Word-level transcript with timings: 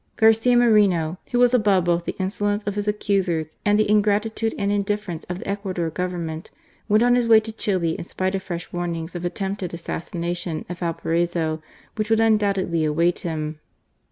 Garcia 0.15 0.57
Moreno, 0.57 1.19
who 1.31 1.37
was 1.37 1.53
above 1.53 1.83
both 1.83 2.05
the 2.05 2.15
insolence 2.17 2.63
of 2.63 2.73
his 2.73 2.87
accusers 2.87 3.45
and 3.63 3.77
the 3.77 3.87
ingratitude 3.87 4.55
and 4.57 4.71
indifTerence 4.71 5.25
of 5.29 5.37
the 5.37 5.47
Ecuador 5.47 5.91
Government, 5.91 6.49
went 6.89 7.03
on 7.03 7.13
his 7.13 7.27
way 7.27 7.39
to 7.41 7.51
Chili 7.51 7.91
in 7.91 8.03
spite 8.03 8.33
of 8.33 8.41
fresh 8.41 8.73
warnings 8.73 9.13
of 9.15 9.25
attempted 9.25 9.69
assas 9.73 10.09
^nation 10.19 10.65
at 10.67 10.77
Valparaiso 10.79 11.61
which 11.97 12.09
would 12.09 12.19
undoubtedly 12.19 12.83
'await 12.83 13.19
him. 13.19 13.59